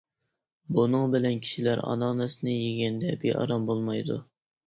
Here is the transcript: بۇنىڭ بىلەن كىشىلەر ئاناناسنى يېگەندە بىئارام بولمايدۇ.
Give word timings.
بۇنىڭ 0.77 1.03
بىلەن 1.15 1.35
كىشىلەر 1.43 1.81
ئاناناسنى 1.91 2.55
يېگەندە 2.57 3.13
بىئارام 3.25 3.67
بولمايدۇ. 3.71 4.19